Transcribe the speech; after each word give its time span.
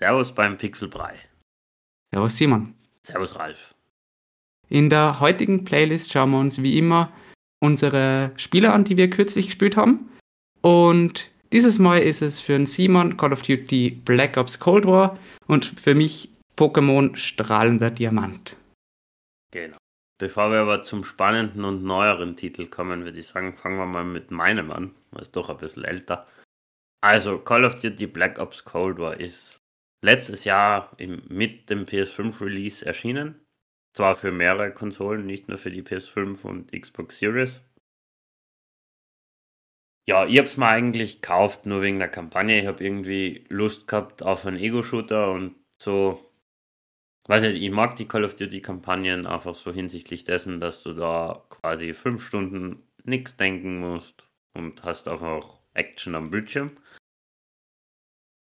Servus 0.00 0.34
beim 0.34 0.56
Pixelbrei. 0.56 1.14
Servus 2.10 2.38
Simon. 2.38 2.74
Servus 3.02 3.36
Ralf. 3.36 3.74
In 4.70 4.88
der 4.88 5.20
heutigen 5.20 5.64
Playlist 5.66 6.10
schauen 6.10 6.30
wir 6.30 6.38
uns 6.38 6.62
wie 6.62 6.78
immer 6.78 7.12
unsere 7.62 8.32
Spiele 8.36 8.72
an, 8.72 8.84
die 8.84 8.96
wir 8.96 9.10
kürzlich 9.10 9.46
gespielt 9.46 9.76
haben. 9.76 10.08
Und 10.62 11.30
dieses 11.52 11.78
Mal 11.78 11.98
ist 11.98 12.22
es 12.22 12.40
für 12.40 12.54
den 12.54 12.64
Simon 12.64 13.18
Call 13.18 13.34
of 13.34 13.42
Duty 13.42 13.90
Black 13.90 14.38
Ops 14.38 14.58
Cold 14.58 14.86
War 14.86 15.18
und 15.48 15.66
für 15.78 15.94
mich 15.94 16.30
Pokémon 16.56 17.14
Strahlender 17.14 17.90
Diamant. 17.90 18.56
Genau. 19.50 19.76
Bevor 20.18 20.50
wir 20.50 20.60
aber 20.60 20.82
zum 20.82 21.04
spannenden 21.04 21.64
und 21.64 21.84
neueren 21.84 22.36
Titel 22.36 22.66
kommen, 22.66 23.04
würde 23.04 23.18
ich 23.18 23.26
sagen, 23.26 23.54
fangen 23.54 23.76
wir 23.76 23.86
mal 23.86 24.04
mit 24.04 24.30
meinem 24.30 24.70
an. 24.70 24.94
Er 25.12 25.20
ist 25.20 25.36
doch 25.36 25.50
ein 25.50 25.58
bisschen 25.58 25.84
älter. 25.84 26.26
Also, 27.02 27.38
Call 27.38 27.66
of 27.66 27.76
Duty 27.76 28.06
Black 28.06 28.38
Ops 28.38 28.64
Cold 28.64 28.98
War 28.98 29.20
ist 29.20 29.59
letztes 30.02 30.44
Jahr 30.44 30.92
im, 30.98 31.22
mit 31.28 31.70
dem 31.70 31.86
PS5 31.86 32.40
Release 32.40 32.84
erschienen. 32.84 33.46
Zwar 33.94 34.14
für 34.14 34.30
mehrere 34.30 34.72
Konsolen, 34.72 35.26
nicht 35.26 35.48
nur 35.48 35.58
für 35.58 35.70
die 35.70 35.82
PS5 35.82 36.42
und 36.42 36.72
Xbox 36.72 37.18
Series. 37.18 37.62
Ja, 40.08 40.26
ich 40.26 40.38
hab's 40.38 40.56
mir 40.56 40.66
eigentlich 40.66 41.20
gekauft, 41.20 41.66
nur 41.66 41.82
wegen 41.82 41.98
der 41.98 42.08
Kampagne. 42.08 42.60
Ich 42.60 42.66
habe 42.66 42.82
irgendwie 42.82 43.44
Lust 43.48 43.86
gehabt 43.86 44.22
auf 44.22 44.46
einen 44.46 44.58
Ego-Shooter 44.58 45.32
und 45.32 45.56
so. 45.80 46.32
Weiß 47.28 47.42
nicht, 47.42 47.62
ich 47.62 47.70
mag 47.70 47.96
die 47.96 48.08
Call 48.08 48.24
of 48.24 48.34
Duty-Kampagnen 48.34 49.26
einfach 49.26 49.54
so 49.54 49.72
hinsichtlich 49.72 50.24
dessen, 50.24 50.58
dass 50.58 50.82
du 50.82 50.94
da 50.94 51.44
quasi 51.48 51.92
fünf 51.94 52.26
Stunden 52.26 52.82
nichts 53.04 53.36
denken 53.36 53.78
musst 53.78 54.24
und 54.54 54.82
hast 54.82 55.06
einfach 55.06 55.60
Action 55.74 56.14
am 56.14 56.30
Bildschirm. 56.30 56.76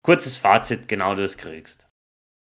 Kurzes 0.05 0.37
Fazit, 0.37 0.87
genau 0.87 1.15
das 1.15 1.39
kriegst. 1.39 1.89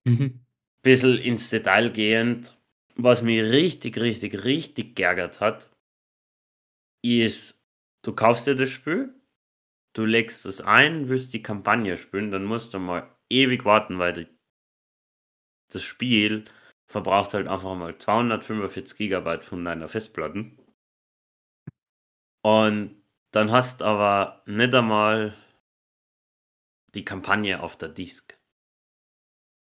Mhm. 0.04 0.40
Bisschen 0.82 1.18
ins 1.18 1.50
Detail 1.50 1.90
gehend, 1.90 2.56
was 2.94 3.22
mich 3.22 3.42
richtig, 3.42 3.98
richtig, 3.98 4.44
richtig 4.44 4.94
geärgert 4.94 5.40
hat, 5.40 5.68
ist, 7.02 7.60
du 8.02 8.14
kaufst 8.14 8.46
dir 8.46 8.54
das 8.54 8.70
Spiel, 8.70 9.14
du 9.94 10.04
legst 10.04 10.46
es 10.46 10.60
ein, 10.60 11.08
willst 11.08 11.34
die 11.34 11.42
Kampagne 11.42 11.96
spielen, 11.96 12.30
dann 12.30 12.44
musst 12.44 12.72
du 12.72 12.78
mal 12.78 13.10
ewig 13.28 13.64
warten, 13.64 13.98
weil 13.98 14.28
das 15.72 15.82
Spiel 15.82 16.44
verbraucht 16.88 17.34
halt 17.34 17.48
einfach 17.48 17.74
mal 17.74 17.98
245 17.98 18.96
Gigabyte 18.96 19.44
von 19.44 19.64
deiner 19.64 19.88
Festplatten. 19.88 20.56
Und 22.42 23.02
dann 23.32 23.50
hast 23.50 23.82
aber 23.82 24.42
nicht 24.46 24.74
einmal 24.74 25.36
die 26.94 27.05
Kampagne 27.05 27.62
auf 27.62 27.77
der 27.77 27.88
Disk. 27.88 28.38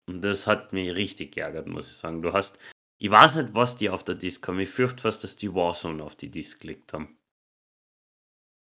Und 0.09 0.23
das 0.23 0.47
hat 0.47 0.73
mich 0.73 0.95
richtig 0.95 1.33
geärgert, 1.33 1.67
muss 1.67 1.89
ich 1.89 1.95
sagen. 1.95 2.23
Du 2.23 2.33
hast, 2.33 2.59
ich 2.99 3.11
weiß 3.11 3.37
nicht, 3.37 3.55
was 3.55 3.77
die 3.77 3.91
auf 3.91 4.05
der 4.05 4.15
Disk 4.15 4.47
haben. 4.47 4.61
Ich 4.61 4.69
fürchte 4.69 5.03
fast, 5.03 5.25
dass 5.25 5.37
die 5.37 5.53
Warzone 5.55 6.03
auf 6.03 6.17
die 6.17 6.31
Disk 6.31 6.61
gelegt 6.61 6.93
haben. 6.93 7.17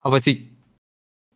Aber 0.01 0.21
sie 0.21 0.57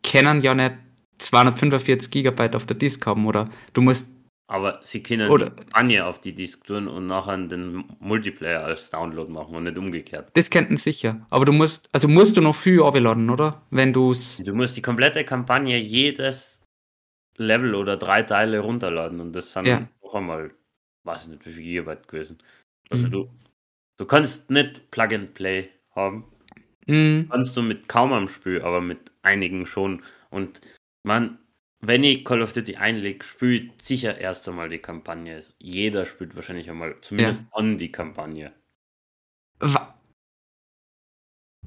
können 0.01 0.41
ja 0.41 0.55
nicht 0.55 0.75
245 1.19 2.09
Gigabyte 2.09 2.55
auf 2.55 2.65
der 2.65 2.77
Disk 2.77 3.05
haben, 3.05 3.25
oder? 3.27 3.49
Du 3.73 3.81
musst. 3.81 4.09
Aber 4.47 4.79
sie 4.83 5.01
können 5.01 5.29
oder, 5.29 5.49
die 5.49 5.55
Kampagne 5.55 6.05
auf 6.05 6.19
die 6.19 6.33
Disk 6.33 6.65
tun 6.65 6.87
und 6.87 7.05
nachher 7.05 7.37
den 7.37 7.85
Multiplayer 7.99 8.63
als 8.63 8.89
Download 8.89 9.31
machen 9.31 9.55
und 9.55 9.63
nicht 9.63 9.77
umgekehrt. 9.77 10.31
Das 10.33 10.49
könnten 10.49 10.77
sicher. 10.77 11.25
Aber 11.29 11.45
du 11.45 11.53
musst, 11.53 11.87
also 11.91 12.07
musst 12.07 12.35
du 12.35 12.41
noch 12.41 12.55
viel 12.55 12.81
abladen, 12.83 13.29
oder? 13.29 13.61
Wenn 13.69 13.93
du 13.93 14.11
es. 14.11 14.37
Du 14.37 14.53
musst 14.53 14.75
die 14.75 14.81
komplette 14.81 15.23
Kampagne 15.23 15.77
jedes 15.77 16.62
Level 17.37 17.75
oder 17.75 17.97
drei 17.97 18.23
Teile 18.23 18.59
runterladen 18.59 19.19
und 19.19 19.33
das 19.33 19.51
sind 19.51 19.65
ja. 19.65 19.87
noch 20.03 20.15
einmal, 20.15 20.51
weiß 21.03 21.23
ich 21.23 21.29
nicht, 21.29 21.45
wie 21.45 21.51
viel 21.51 21.63
Gigabyte 21.63 22.07
gewesen. 22.07 22.37
Also 22.89 23.07
mhm. 23.07 23.11
du, 23.11 23.29
du 23.97 24.05
kannst 24.05 24.51
nicht 24.51 24.91
Plug 24.91 25.13
and 25.13 25.33
Play 25.33 25.69
haben. 25.95 26.25
Mhm. 26.85 27.27
Kannst 27.31 27.55
du 27.57 27.61
mit 27.61 27.87
kaum 27.87 28.13
am 28.13 28.27
Spiel, 28.27 28.61
aber 28.61 28.81
mit 28.81 29.11
einigen 29.21 29.65
schon. 29.65 30.03
Und 30.29 30.61
man, 31.03 31.39
wenn 31.79 32.03
ich 32.03 32.25
Call 32.25 32.41
of 32.41 32.53
Duty 32.53 32.75
einlege, 32.75 33.23
spielt 33.23 33.81
sicher 33.81 34.17
erst 34.17 34.47
einmal 34.47 34.69
die 34.69 34.79
Kampagne. 34.79 35.41
Jeder 35.59 36.05
spielt 36.05 36.35
wahrscheinlich 36.35 36.69
einmal, 36.69 36.95
zumindest 37.01 37.41
ja. 37.41 37.47
an 37.57 37.77
die 37.77 37.91
Kampagne. 37.91 38.51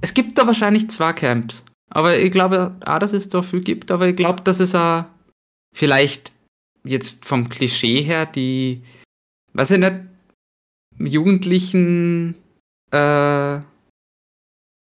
Es 0.00 0.14
gibt 0.14 0.38
da 0.38 0.46
wahrscheinlich 0.46 0.90
zwei 0.90 1.12
Camps. 1.12 1.64
Aber 1.88 2.18
ich 2.18 2.30
glaube, 2.32 2.76
auch, 2.84 2.98
dass 2.98 3.12
es 3.12 3.28
da 3.28 3.42
viel 3.42 3.60
gibt, 3.60 3.90
aber 3.90 4.08
ich 4.08 4.16
glaube, 4.16 4.42
dass 4.42 4.60
es 4.60 4.74
auch 4.74 5.04
vielleicht 5.76 6.32
jetzt 6.84 7.26
vom 7.26 7.48
Klischee 7.48 8.02
her 8.02 8.26
die, 8.26 8.82
was 9.52 9.70
ich 9.70 9.78
nicht, 9.78 9.96
Jugendlichen, 10.98 12.34
äh, 12.90 13.60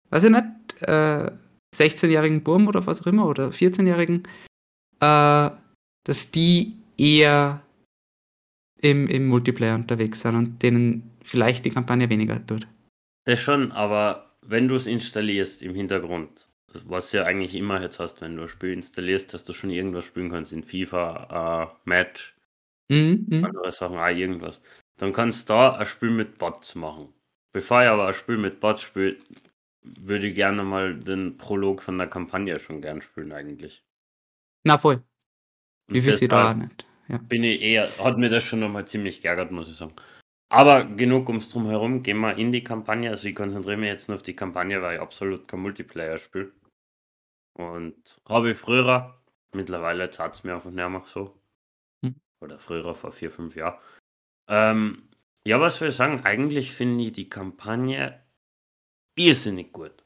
weiß 0.09 0.23
ich 0.23 0.29
nicht, 0.29 0.81
äh, 0.81 1.31
16-jährigen 1.75 2.43
Burm 2.43 2.67
oder 2.67 2.85
was 2.87 3.01
auch 3.01 3.07
immer, 3.07 3.27
oder 3.27 3.49
14-jährigen, 3.49 4.23
äh, 5.01 5.49
dass 6.05 6.31
die 6.31 6.77
eher 6.97 7.61
im, 8.81 9.07
im 9.07 9.27
Multiplayer 9.27 9.75
unterwegs 9.75 10.21
sind 10.21 10.35
und 10.35 10.63
denen 10.63 11.11
vielleicht 11.21 11.65
die 11.65 11.71
Kampagne 11.71 12.09
weniger 12.09 12.45
tut. 12.45 12.67
Das 13.25 13.39
schon, 13.39 13.73
aber 13.73 14.37
wenn 14.41 14.69
du 14.69 14.75
es 14.75 14.87
installierst 14.87 15.61
im 15.61 15.75
Hintergrund 15.75 16.48
was 16.85 17.11
ja 17.11 17.23
eigentlich 17.23 17.55
immer 17.55 17.81
jetzt 17.81 17.99
hast, 17.99 18.21
wenn 18.21 18.35
du 18.35 18.43
ein 18.43 18.47
Spiel 18.47 18.73
installierst, 18.73 19.33
dass 19.33 19.43
du 19.43 19.53
schon 19.53 19.69
irgendwas 19.69 20.05
spielen 20.05 20.29
kannst 20.29 20.53
in 20.53 20.63
FIFA, 20.63 21.71
äh, 21.73 21.89
Match, 21.89 22.35
mhm, 22.89 23.25
mhm. 23.29 23.45
andere 23.45 23.71
Sachen, 23.71 23.97
auch 23.97 24.07
irgendwas. 24.07 24.61
Dann 24.97 25.13
kannst 25.13 25.49
du 25.49 25.53
da 25.53 25.75
ein 25.75 25.85
Spiel 25.85 26.09
mit 26.09 26.37
Bots 26.37 26.75
machen. 26.75 27.13
Bevor 27.51 27.81
ich 27.81 27.87
aber 27.87 28.07
ein 28.07 28.13
Spiel 28.13 28.37
mit 28.37 28.59
Bots 28.59 28.81
spiele, 28.81 29.17
würde 29.81 30.27
ich 30.27 30.35
gerne 30.35 30.63
mal 30.63 30.95
den 30.95 31.37
Prolog 31.37 31.81
von 31.81 31.97
der 31.97 32.07
Kampagne 32.07 32.59
schon 32.59 32.81
gern 32.81 33.01
spielen 33.01 33.31
eigentlich. 33.31 33.83
Na 34.63 34.77
voll. 34.77 35.01
Wie 35.87 36.01
viel 36.01 36.13
sie 36.13 36.27
da 36.27 36.53
nicht. 36.53 36.85
Ja. 37.07 37.17
Bin 37.17 37.43
ich 37.43 37.61
eher, 37.61 37.89
hat 37.97 38.17
mir 38.17 38.29
das 38.29 38.43
schon 38.43 38.59
nochmal 38.59 38.87
ziemlich 38.87 39.21
geärgert, 39.21 39.51
muss 39.51 39.69
ich 39.69 39.77
sagen. 39.77 39.93
Aber 40.49 40.83
genug 40.83 41.27
ums 41.29 41.49
Drumherum, 41.49 42.03
gehen 42.03 42.19
wir 42.19 42.35
in 42.35 42.51
die 42.51 42.63
Kampagne. 42.63 43.09
Also 43.09 43.27
ich 43.27 43.35
konzentriere 43.35 43.77
mich 43.77 43.89
jetzt 43.89 44.07
nur 44.07 44.15
auf 44.15 44.23
die 44.23 44.35
Kampagne, 44.35 44.81
weil 44.81 44.95
ich 44.95 45.01
absolut 45.01 45.47
kein 45.47 45.61
Multiplayer 45.61 46.17
spiele. 46.17 46.51
Und 47.59 48.21
habe 48.25 48.51
ich 48.51 48.57
früher, 48.57 49.21
mittlerweile 49.53 50.09
zahlt 50.11 50.33
es 50.33 50.45
mir 50.45 50.55
einfach 50.55 50.71
nicht 50.71 50.89
mehr 50.89 51.03
so. 51.05 51.37
Hm. 52.01 52.15
Oder 52.39 52.57
früher, 52.57 52.95
vor 52.95 53.11
vier, 53.11 53.29
fünf 53.29 53.57
Jahren. 53.57 53.77
Ähm, 54.47 55.09
ja, 55.45 55.59
was 55.59 55.77
soll 55.77 55.89
ich 55.89 55.95
sagen? 55.95 56.21
Eigentlich 56.23 56.71
finde 56.71 57.03
ich 57.03 57.11
die 57.11 57.29
Kampagne 57.29 58.23
irrsinnig 59.17 59.73
gut. 59.73 60.05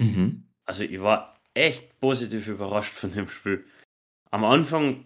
Mhm. 0.00 0.48
Also 0.64 0.82
ich 0.82 1.00
war 1.00 1.40
echt 1.54 2.00
positiv 2.00 2.48
überrascht 2.48 2.92
von 2.92 3.12
dem 3.12 3.28
Spiel. 3.28 3.64
Am 4.32 4.44
Anfang 4.44 5.04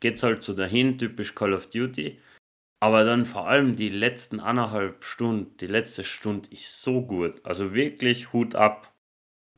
geht 0.00 0.16
es 0.16 0.22
halt 0.22 0.42
so 0.42 0.54
dahin, 0.54 0.96
typisch 0.96 1.34
Call 1.34 1.52
of 1.52 1.68
Duty. 1.68 2.18
Aber 2.80 3.04
dann 3.04 3.26
vor 3.26 3.48
allem 3.48 3.76
die 3.76 3.90
letzten 3.90 4.40
anderthalb 4.40 5.04
Stunden, 5.04 5.58
die 5.58 5.66
letzte 5.66 6.04
Stunde 6.04 6.48
ist 6.50 6.80
so 6.80 7.02
gut. 7.02 7.44
Also 7.44 7.74
wirklich 7.74 8.32
Hut 8.32 8.54
ab. 8.54 8.93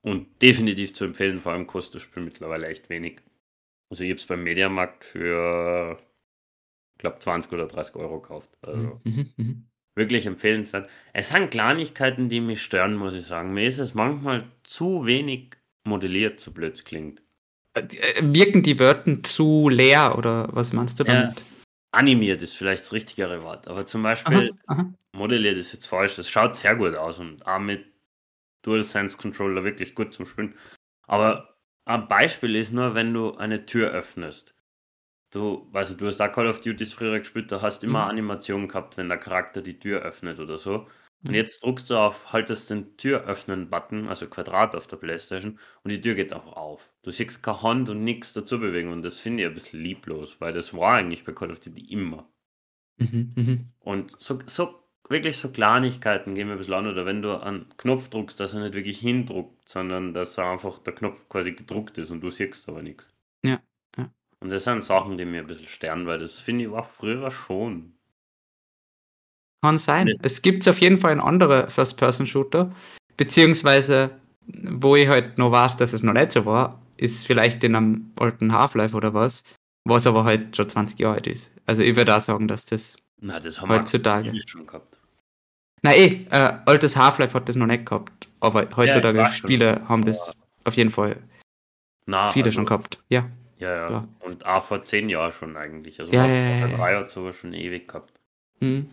Und 0.06 0.40
definitiv 0.40 0.94
zu 0.94 1.04
empfehlen, 1.04 1.40
vor 1.40 1.50
allem 1.50 1.66
kostet 1.66 1.96
das 1.96 2.02
Spiel 2.02 2.22
mittlerweile 2.22 2.68
echt 2.68 2.88
wenig. 2.88 3.22
Also 3.90 4.04
ich 4.04 4.10
habe 4.10 4.20
es 4.20 4.26
beim 4.26 4.44
Mediamarkt 4.44 5.02
für, 5.02 5.98
ich 6.94 6.98
glaube, 6.98 7.18
20 7.18 7.52
oder 7.52 7.66
30 7.66 7.96
Euro 7.96 8.20
gekauft. 8.20 8.50
Also 8.62 9.00
mhm, 9.02 9.02
mhm, 9.02 9.32
mhm. 9.36 9.64
wirklich 9.96 10.26
empfehlenswert. 10.26 10.88
Es 11.12 11.30
sind 11.30 11.50
Kleinigkeiten, 11.50 12.28
die 12.28 12.40
mich 12.40 12.62
stören, 12.62 12.94
muss 12.94 13.16
ich 13.16 13.24
sagen. 13.24 13.52
Mir 13.52 13.66
ist 13.66 13.78
es 13.78 13.94
manchmal 13.94 14.44
zu 14.62 15.06
wenig 15.06 15.56
modelliert, 15.82 16.38
so 16.38 16.52
blöd 16.52 16.84
klingt. 16.84 17.20
Äh, 17.74 17.80
äh, 17.80 18.22
wirken 18.22 18.62
die 18.62 18.78
Wörter 18.78 19.24
zu 19.24 19.68
leer 19.68 20.16
oder 20.16 20.48
was 20.52 20.72
meinst 20.72 21.00
du 21.00 21.04
damit? 21.04 21.40
Ja, 21.40 21.46
animiert 21.90 22.42
ist 22.42 22.56
vielleicht 22.56 22.84
das 22.84 22.92
richtigere 22.92 23.42
Wort, 23.42 23.66
aber 23.66 23.86
zum 23.86 24.04
Beispiel 24.04 24.52
aha, 24.66 24.82
aha. 24.82 24.94
modelliert 25.16 25.58
ist 25.58 25.72
jetzt 25.72 25.86
falsch. 25.86 26.14
Das 26.14 26.30
schaut 26.30 26.54
sehr 26.54 26.76
gut 26.76 26.94
aus 26.94 27.18
und 27.18 27.44
auch 27.44 27.58
mit 27.58 27.95
DualSense 28.66 29.16
Controller 29.16 29.64
wirklich 29.64 29.94
gut 29.94 30.12
zum 30.14 30.26
Spielen. 30.26 30.54
Aber 31.06 31.56
ein 31.84 32.08
Beispiel 32.08 32.56
ist 32.56 32.72
nur, 32.72 32.94
wenn 32.94 33.14
du 33.14 33.36
eine 33.36 33.64
Tür 33.66 33.90
öffnest. 33.90 34.54
Du, 35.30 35.68
weißt 35.72 36.00
du, 36.00 36.06
hast 36.06 36.18
da 36.18 36.28
Call 36.28 36.46
of 36.46 36.60
Duty 36.60 36.84
früher 36.86 37.18
gespielt, 37.18 37.52
da 37.52 37.62
hast 37.62 37.84
immer 37.84 38.04
mhm. 38.04 38.10
Animation 38.10 38.68
gehabt, 38.68 38.96
wenn 38.96 39.08
der 39.08 39.18
Charakter 39.18 39.60
die 39.62 39.78
Tür 39.78 40.00
öffnet 40.02 40.38
oder 40.38 40.58
so. 40.58 40.88
Und 41.22 41.30
mhm. 41.30 41.34
jetzt 41.34 41.62
druckst 41.62 41.90
du 41.90 41.96
auf, 41.96 42.32
haltest 42.32 42.70
den 42.70 42.96
Tür 42.96 43.24
öffnen 43.24 43.70
Button, 43.70 44.08
also 44.08 44.26
Quadrat 44.28 44.74
auf 44.74 44.86
der 44.86 44.96
Playstation, 44.96 45.58
und 45.82 45.90
die 45.90 46.00
Tür 46.00 46.14
geht 46.14 46.32
einfach 46.32 46.52
auf. 46.52 46.92
Du 47.02 47.10
siehst 47.10 47.42
keine 47.42 47.62
Hand 47.62 47.88
und 47.88 48.04
nichts 48.04 48.32
dazu 48.32 48.60
bewegen 48.60 48.92
und 48.92 49.02
das 49.02 49.18
finde 49.18 49.42
ich 49.42 49.48
ein 49.48 49.54
bisschen 49.54 49.80
lieblos, 49.80 50.40
weil 50.40 50.52
das 50.52 50.74
war 50.74 50.94
eigentlich 50.94 51.24
bei 51.24 51.32
Call 51.32 51.50
of 51.50 51.60
Duty 51.60 51.92
immer. 51.92 52.28
Mhm, 52.98 53.32
mhm. 53.36 53.72
und 53.80 54.20
so, 54.20 54.38
so 54.46 54.85
wirklich 55.10 55.36
so 55.36 55.48
Kleinigkeiten 55.50 56.34
gehen 56.34 56.48
mir 56.48 56.54
ein 56.54 56.58
bisschen 56.58 56.74
an. 56.74 56.86
Oder 56.86 57.06
wenn 57.06 57.22
du 57.22 57.40
einen 57.40 57.66
Knopf 57.76 58.08
druckst, 58.08 58.40
dass 58.40 58.54
er 58.54 58.60
nicht 58.60 58.74
wirklich 58.74 58.98
hindruckt, 58.98 59.68
sondern 59.68 60.14
dass 60.14 60.38
er 60.38 60.50
einfach 60.50 60.78
der 60.80 60.94
Knopf 60.94 61.28
quasi 61.28 61.52
gedruckt 61.52 61.98
ist 61.98 62.10
und 62.10 62.20
du 62.20 62.30
siehst 62.30 62.68
aber 62.68 62.82
nichts. 62.82 63.08
Ja, 63.44 63.60
ja. 63.96 64.10
Und 64.40 64.50
das 64.50 64.64
sind 64.64 64.84
Sachen, 64.84 65.16
die 65.16 65.24
mir 65.24 65.40
ein 65.40 65.46
bisschen 65.46 65.68
sternen, 65.68 66.06
weil 66.06 66.18
das 66.18 66.38
finde 66.38 66.64
ich 66.64 66.70
war 66.70 66.84
früher 66.84 67.30
schon. 67.30 67.92
Kann 69.62 69.78
sein. 69.78 70.06
Nicht. 70.06 70.20
Es 70.22 70.42
gibt 70.42 70.68
auf 70.68 70.78
jeden 70.80 70.98
Fall 70.98 71.12
in 71.12 71.20
andere 71.20 71.68
First-Person-Shooter, 71.68 72.72
beziehungsweise 73.16 74.10
wo 74.46 74.94
ich 74.96 75.08
halt 75.08 75.38
noch 75.38 75.50
weiß, 75.50 75.76
dass 75.76 75.92
es 75.92 76.02
noch 76.02 76.12
nicht 76.12 76.32
so 76.32 76.46
war, 76.46 76.80
ist 76.96 77.26
vielleicht 77.26 77.64
in 77.64 77.74
einem 77.74 78.12
alten 78.18 78.52
Half-Life 78.52 78.96
oder 78.96 79.12
was, 79.12 79.44
was 79.84 80.06
aber 80.06 80.24
halt 80.24 80.56
schon 80.56 80.68
20 80.68 80.98
Jahre 80.98 81.16
alt 81.16 81.26
ist. 81.26 81.50
Also 81.66 81.82
ich 81.82 81.96
würde 81.96 82.16
auch 82.16 82.20
sagen, 82.20 82.48
dass 82.48 82.64
das 82.64 82.96
Na, 83.20 83.40
das 83.40 83.60
haben 83.60 83.70
Heutzutage. 83.70 84.32
wir 84.32 84.42
schon 84.46 84.66
gehabt. 84.66 84.95
Na 85.82 85.94
eh, 85.94 86.26
äh, 86.30 86.58
altes 86.64 86.96
Half-Life 86.96 87.34
hat 87.34 87.48
das 87.48 87.56
noch 87.56 87.66
nicht 87.66 87.86
gehabt, 87.86 88.28
aber 88.40 88.66
heutzutage 88.76 89.24
schon. 89.26 89.32
Spiele 89.32 89.88
haben 89.88 90.04
das 90.04 90.34
auf 90.64 90.74
jeden 90.74 90.90
Fall 90.90 91.16
Na, 92.06 92.32
viele 92.32 92.46
also, 92.46 92.56
schon 92.56 92.66
gehabt. 92.66 92.98
Ja. 93.08 93.30
Ja, 93.58 93.74
ja, 93.74 93.90
Ja. 93.90 94.08
Und 94.20 94.44
auch 94.44 94.64
vor 94.64 94.84
zehn 94.84 95.08
Jahren 95.08 95.32
schon 95.32 95.56
eigentlich. 95.56 95.98
Also 96.00 96.12
Ja, 96.12 96.26
ja, 96.26 96.34
ja, 96.34 96.68
ja. 96.68 96.76
drei 96.76 96.96
hat 96.96 97.10
sogar 97.10 97.32
schon 97.32 97.52
ewig 97.52 97.88
gehabt. 97.88 98.20
Mhm. 98.60 98.90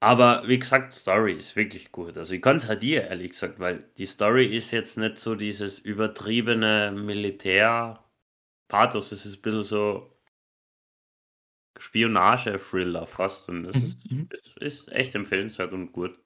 Aber 0.00 0.42
wie 0.46 0.58
gesagt, 0.58 0.92
Story 0.92 1.32
ist 1.32 1.56
wirklich 1.56 1.90
gut. 1.90 2.16
Also 2.18 2.34
ich 2.34 2.42
kann 2.42 2.56
es 2.56 2.68
halt 2.68 2.82
dir 2.82 3.04
ehrlich 3.04 3.30
gesagt, 3.30 3.58
weil 3.58 3.84
die 3.96 4.04
Story 4.06 4.44
ist 4.46 4.70
jetzt 4.70 4.98
nicht 4.98 5.18
so 5.18 5.34
dieses 5.34 5.78
übertriebene 5.78 6.92
Militär-Pathos. 6.92 9.12
Es 9.12 9.24
ist 9.24 9.38
ein 9.38 9.42
bisschen 9.42 9.64
so 9.64 10.13
Spionage-Thriller 11.78 13.06
fast. 13.06 13.48
Und 13.48 13.64
das 13.64 13.76
Mhm, 13.76 13.84
ist, 13.84 14.10
mhm. 14.10 14.28
ist, 14.30 14.56
ist 14.58 14.92
echt 14.92 15.14
empfehlenswert 15.14 15.72
und 15.72 15.92
gut. 15.92 16.18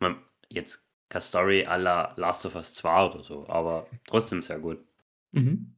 Mein, 0.00 0.16
jetzt 0.48 0.84
keine 1.08 1.22
Story 1.22 1.66
à 1.66 1.76
la 1.76 2.14
Last 2.16 2.46
of 2.46 2.54
Us 2.54 2.74
2 2.74 3.06
oder 3.06 3.22
so, 3.22 3.48
aber 3.48 3.86
trotzdem 4.06 4.42
sehr 4.42 4.58
gut. 4.58 4.78
Mhm. 5.32 5.74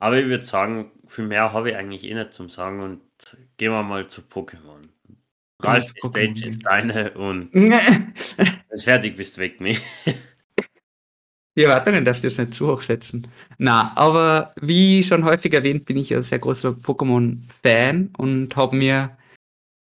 Aber 0.00 0.18
ich 0.18 0.26
würde 0.26 0.44
sagen, 0.44 0.92
viel 1.06 1.26
mehr 1.26 1.52
habe 1.52 1.70
ich 1.70 1.76
eigentlich 1.76 2.04
eh 2.04 2.14
nicht 2.14 2.32
zum 2.32 2.48
Sagen 2.50 2.80
und 2.82 3.02
gehen 3.56 3.72
wir 3.72 3.82
mal 3.82 4.08
zu 4.08 4.22
Pokémon. 4.22 4.88
Ralf, 5.62 5.92
die 5.94 6.00
Stage 6.00 6.46
ist 6.46 6.66
deine 6.66 7.14
und 7.14 7.52
wenn 7.54 8.56
du 8.70 8.78
fertig 8.78 9.16
bist, 9.16 9.38
weg 9.38 9.60
mich. 9.60 9.80
Die 11.58 11.64
Erwartungen 11.64 12.04
darfst 12.04 12.22
du 12.22 12.28
jetzt 12.28 12.38
nicht 12.38 12.54
zu 12.54 12.68
hoch 12.68 12.82
schätzen. 12.82 13.26
Na, 13.58 13.90
aber 13.96 14.52
wie 14.60 15.02
schon 15.02 15.24
häufig 15.24 15.52
erwähnt, 15.52 15.86
bin 15.86 15.96
ich 15.96 16.14
ein 16.14 16.22
sehr 16.22 16.38
großer 16.38 16.68
Pokémon-Fan 16.68 18.10
und 18.16 18.54
habe 18.54 18.76
mir 18.76 19.18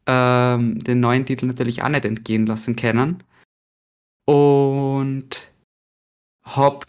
ähm, 0.06 0.82
den 0.82 1.00
neuen 1.00 1.26
Titel 1.26 1.44
natürlich 1.44 1.82
auch 1.82 1.91
nicht 1.91 2.06
entgehen 2.06 2.47
lassen 2.47 2.75
können. 2.75 3.23
Und 4.25 5.50
hab 6.43 6.87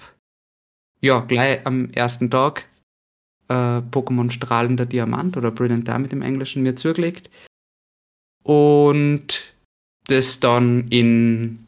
ja 1.01 1.19
gleich 1.19 1.65
am 1.65 1.89
ersten 1.91 2.31
Tag 2.31 2.65
äh, 3.49 3.81
Pokémon 3.91 4.31
Strahlender 4.31 4.85
Diamant 4.85 5.35
oder 5.35 5.51
Brilliant 5.51 5.89
Diamond 5.89 6.13
im 6.13 6.21
Englischen 6.21 6.63
mir 6.63 6.77
zugelegt. 6.77 7.29
Und 8.43 9.53
das 10.07 10.39
dann 10.39 10.87
in 10.87 11.67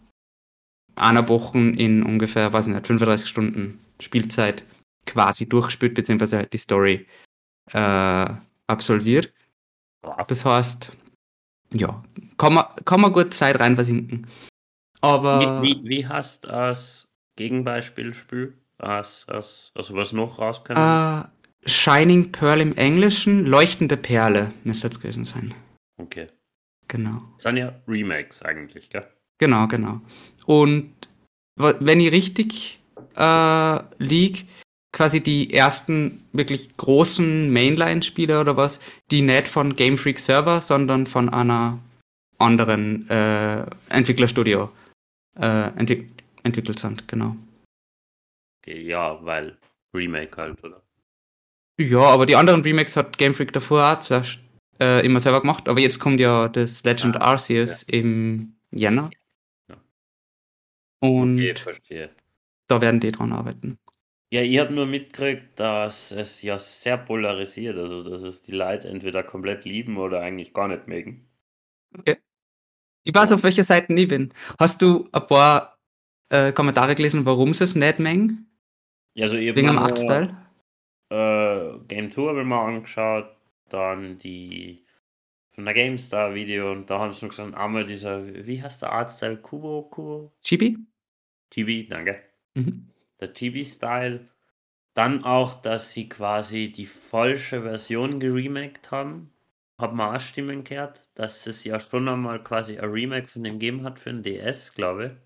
einer 1.02 1.28
Woche 1.28 1.58
in 1.58 2.04
ungefähr, 2.04 2.52
weiß 2.54 2.68
ich 2.68 2.74
nicht, 2.74 2.88
35 2.88 3.28
Stunden 3.30 3.80
Spielzeit 4.00 4.64
quasi 5.06 5.48
durchgespielt, 5.48 5.96
beziehungsweise 5.96 6.38
halt 6.38 6.54
die 6.54 6.58
Story 6.58 7.08
äh, 7.72 8.26
absolviert. 8.68 9.34
Das 10.28 10.46
heißt, 10.46 10.92
ja, 11.74 12.04
kann 12.38 12.54
man, 12.54 12.66
kann 12.86 13.02
man 13.02 13.14
gut 13.14 13.34
Zeit 13.34 13.60
rein 13.60 13.76
versinken. 13.76 14.28
Aber 15.02 15.62
Wie, 15.62 15.84
wie, 15.84 15.90
wie 15.90 16.08
hast 16.08 16.46
du 16.46 16.50
als 16.50 17.08
Gegenbeispielspiel, 17.36 18.58
als, 18.78 19.26
als, 19.28 19.72
also 19.76 19.96
was 19.96 20.14
noch 20.14 20.40
rauskommt? 20.40 20.78
äh, 20.78 21.24
Shining 21.70 22.32
Pearl 22.32 22.62
im 22.62 22.76
Englischen, 22.76 23.46
leuchtende 23.46 23.98
Perle 23.98 24.52
müsste 24.64 24.88
es 24.88 25.00
gewesen 25.00 25.26
sein. 25.26 25.54
okay. 25.98 26.28
Genau. 26.88 27.22
Das 27.36 27.44
sind 27.44 27.56
ja 27.58 27.74
Remakes 27.88 28.42
eigentlich, 28.42 28.90
gell? 28.90 29.08
Genau, 29.42 29.68
genau. 29.68 30.00
Und 30.46 30.94
wenn 31.58 32.00
ich 32.00 32.12
richtig 32.12 32.80
äh, 33.16 33.80
lieg, 33.98 34.46
quasi 34.94 35.20
die 35.20 35.52
ersten 35.52 36.24
wirklich 36.32 36.78
großen 36.78 37.52
Mainline-Spiele 37.52 38.40
oder 38.40 38.56
was, 38.56 38.80
die 39.10 39.24
nicht 39.24 39.48
von 39.48 39.76
Game 39.76 39.98
Freak 39.98 40.20
Server, 40.20 40.62
sondern 40.62 41.08
von 41.08 41.28
einer 41.30 41.80
anderen 42.38 43.10
äh, 43.10 43.66
Entwicklerstudio 43.90 44.70
äh, 45.40 45.70
entwick 45.76 46.08
entwickelt 46.44 46.78
sind, 46.78 47.08
genau. 47.08 47.36
Okay, 48.62 48.82
ja, 48.84 49.18
weil 49.24 49.58
Remake 49.96 50.38
halt, 50.38 50.64
oder? 50.64 50.84
Ja, 51.80 52.02
aber 52.02 52.28
die 52.28 52.36
anderen 52.36 52.62
Remakes 52.62 52.96
hat 52.96 53.18
Game 53.18 53.34
Freak 53.34 53.54
davor 53.54 53.92
auch 53.92 54.00
zuerst 54.00 54.38
äh, 54.80 55.04
immer 55.04 55.20
selber 55.20 55.42
gemacht, 55.42 55.68
aber 55.68 55.80
jetzt 55.80 56.00
kommt 56.00 56.20
ja 56.20 56.48
das 56.48 56.84
Legend 56.84 57.18
Ah, 57.18 57.32
Arceus 57.32 57.84
im 57.84 58.54
Jänner. 58.72 59.10
Und 61.02 61.38
Okay, 61.40 61.56
verstehe. 61.56 62.10
da 62.68 62.82
werden 62.82 63.00
die 63.00 63.12
dran 63.12 63.34
arbeiten. 63.34 63.78
Ja, 64.32 64.42
ich 64.42 64.58
habe 64.60 64.74
nur 64.74 64.86
mitgekriegt, 64.88 65.60
dass 65.60 66.12
es 66.12 66.42
ja 66.42 66.58
sehr 66.60 66.98
polarisiert, 66.98 67.78
also 67.78 68.02
dass 68.04 68.22
es 68.24 68.42
die 68.42 68.52
Leute 68.54 68.88
entweder 68.90 69.24
komplett 69.24 69.64
lieben 69.66 69.98
oder 69.98 70.22
eigentlich 70.22 70.54
gar 70.54 70.68
nicht 70.70 70.88
mögen. 70.88 71.30
Ich 73.04 73.14
weiß, 73.16 73.32
auf 73.32 73.44
welcher 73.44 73.64
Seite 73.64 73.94
ich 73.94 74.08
bin. 74.08 74.34
Hast 74.60 74.82
du 74.82 75.10
ein 75.12 75.28
paar 75.28 75.78
äh, 76.30 76.52
Kommentare 76.52 76.96
gelesen, 76.96 77.26
warum 77.26 77.54
sie 77.54 77.64
es 77.64 77.76
nicht 77.76 78.00
mengen? 78.00 78.48
Ja, 79.14 79.26
Also 79.26 79.38
Wegen 79.38 79.56
dem 79.56 79.78
Artstyle? 79.78 80.36
Äh, 81.10 81.80
Game 81.88 82.10
Tour 82.12 82.30
habe 82.30 82.42
ich 82.42 82.48
mal 82.48 82.66
angeschaut, 82.68 83.36
dann 83.70 84.18
die 84.18 84.86
von 85.54 85.66
der 85.66 85.74
GameStar 85.74 86.34
Video 86.36 86.72
und 86.72 86.90
da 86.90 87.00
haben 87.00 87.14
sie 87.14 87.28
gesagt, 87.28 87.56
einmal 87.56 87.86
dieser, 87.86 88.26
wie 88.48 88.62
heißt 88.64 88.82
der 88.84 88.92
Artstyle? 88.94 89.38
Kubo, 89.38 89.84
Kubo? 89.84 90.32
Chibi? 90.44 90.78
Chibi, 91.52 91.88
danke. 91.88 92.22
Mhm. 92.56 92.88
Der 93.20 93.34
Chibi-Style. 93.34 94.28
Dann 94.94 95.24
auch, 95.24 95.62
dass 95.62 95.94
sie 95.94 96.10
quasi 96.10 96.72
die 96.72 96.86
falsche 96.86 97.62
Version 97.62 98.20
geremaked 98.20 98.92
haben. 98.92 99.32
Hab 99.78 99.94
mal 99.94 100.16
auch 100.16 100.20
Stimmen 100.20 100.64
gehört, 100.64 101.08
dass 101.16 101.48
es 101.48 101.64
ja 101.64 101.80
schon 101.80 102.10
einmal 102.10 102.44
quasi 102.44 102.78
ein 102.78 102.90
Remake 102.90 103.28
von 103.28 103.44
dem 103.44 103.54
gegeben 103.54 103.84
hat 103.84 104.00
für 104.00 104.12
den 104.12 104.24
DS, 104.24 104.74
glaube 104.74 105.18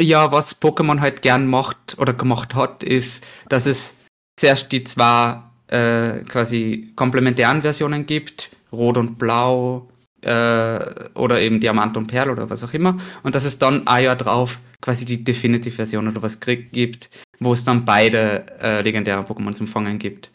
ich. 0.00 0.08
Ja, 0.08 0.32
was 0.32 0.60
Pokémon 0.60 1.00
halt 1.00 1.22
gern 1.22 1.46
macht 1.46 1.98
oder 1.98 2.12
gemacht 2.12 2.54
hat, 2.54 2.82
ist, 2.82 3.24
dass 3.48 3.66
es 3.66 3.96
zuerst 4.36 4.72
die 4.72 4.82
zwei 4.82 5.42
äh, 5.68 6.24
quasi 6.24 6.92
komplementären 6.96 7.62
Versionen 7.62 8.06
gibt, 8.06 8.56
Rot 8.72 8.96
und 8.96 9.18
Blau 9.18 9.91
äh, 10.22 11.08
oder 11.14 11.40
eben 11.40 11.60
Diamant 11.60 11.96
und 11.96 12.06
Perl 12.06 12.30
oder 12.30 12.48
was 12.50 12.64
auch 12.64 12.72
immer, 12.74 12.96
und 13.22 13.34
dass 13.34 13.44
es 13.44 13.58
dann 13.58 13.86
ein 13.86 14.04
Jahr 14.04 14.16
drauf 14.16 14.58
quasi 14.80 15.04
die 15.04 15.22
Definitive-Version 15.22 16.08
oder 16.08 16.22
was 16.22 16.40
krieg- 16.40 16.72
gibt, 16.72 17.10
wo 17.38 17.52
es 17.52 17.64
dann 17.64 17.84
beide 17.84 18.46
äh, 18.60 18.82
legendären 18.82 19.24
Pokémon 19.24 19.54
zum 19.54 19.68
Fangen 19.68 19.98
gibt. 19.98 20.30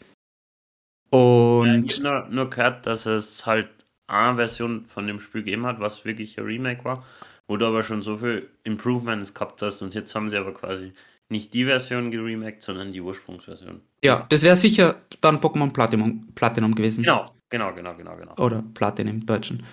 Ja, 1.10 1.18
Und 1.18 1.84
ich 1.86 1.96
hab 2.04 2.28
nur, 2.28 2.28
nur 2.44 2.50
gehört, 2.50 2.86
dass 2.86 3.06
es 3.06 3.44
halt 3.46 3.68
eine 4.06 4.36
Version 4.36 4.86
von 4.86 5.06
dem 5.06 5.20
Spiel 5.20 5.42
gegeben 5.42 5.66
hat, 5.66 5.80
was 5.80 6.04
wirklich 6.04 6.38
ein 6.38 6.44
Remake 6.44 6.84
war, 6.84 7.04
wo 7.46 7.56
du 7.56 7.66
aber 7.66 7.82
schon 7.82 8.02
so 8.02 8.16
viel 8.16 8.48
Improvements 8.64 9.34
gehabt 9.34 9.60
hast 9.62 9.82
und 9.82 9.94
jetzt 9.94 10.14
haben 10.14 10.30
sie 10.30 10.36
aber 10.36 10.54
quasi 10.54 10.92
nicht 11.30 11.52
die 11.52 11.66
Version 11.66 12.10
geremaked, 12.10 12.62
sondern 12.62 12.92
die 12.92 13.00
Ursprungsversion. 13.02 13.82
ja, 14.02 14.26
das 14.30 14.42
wäre 14.42 14.56
sicher 14.56 15.02
dann 15.20 15.40
Pokémon 15.40 15.72
Platinum, 15.72 16.28
Platinum 16.34 16.74
gewesen. 16.74 17.04
Genau, 17.04 17.26
genau, 17.50 17.72
genau, 17.74 17.94
genau, 17.94 18.16
genau. 18.16 18.34
Oder 18.36 18.62
Platin 18.74 19.08
im 19.08 19.24
Deutschen. 19.26 19.64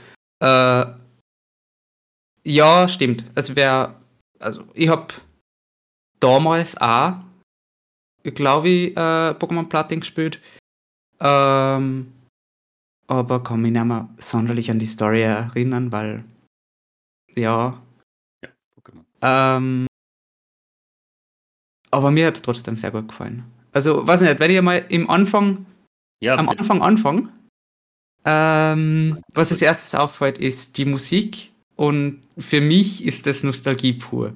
Äh, 0.41 0.85
ja, 2.43 2.87
stimmt. 2.87 3.23
Es 3.35 3.55
wäre, 3.55 3.95
also 4.39 4.63
ich 4.73 4.87
habe 4.89 5.13
damals 6.19 6.77
auch, 6.77 7.15
glaube 8.23 8.69
ich, 8.69 8.97
äh, 8.97 9.31
Pokémon 9.31 9.67
Platin 9.67 9.99
gespielt. 9.99 10.39
Ähm, 11.19 12.11
aber 13.07 13.43
kann 13.43 13.61
mich 13.61 13.71
nicht 13.71 13.85
mehr 13.85 14.09
sonderlich 14.17 14.69
an 14.71 14.79
die 14.79 14.85
Story 14.85 15.21
erinnern, 15.21 15.91
weil, 15.91 16.23
ja, 17.35 17.81
Pokémon. 18.77 19.03
ähm, 19.21 19.87
aber 21.91 22.11
mir 22.11 22.27
hat 22.27 22.35
es 22.35 22.41
trotzdem 22.41 22.77
sehr 22.77 22.91
gut 22.91 23.07
gefallen. 23.07 23.43
Also, 23.71 24.05
weiß 24.07 24.21
nicht, 24.21 24.39
wenn 24.39 24.51
ich 24.51 24.61
mal 24.61 24.85
im 24.89 25.09
Anfang 25.09 25.65
Ja, 26.21 26.35
am. 26.35 26.49
Anfang 26.49 26.81
Anfang. 26.81 27.31
Ähm, 28.25 29.21
was 29.33 29.51
als 29.51 29.61
erstes 29.61 29.93
auffällt, 29.95 30.37
ist 30.39 30.77
die 30.77 30.85
Musik. 30.85 31.51
Und 31.75 32.23
für 32.37 32.61
mich 32.61 33.05
ist 33.05 33.27
das 33.27 33.43
Nostalgie 33.43 33.93
pur. 33.93 34.33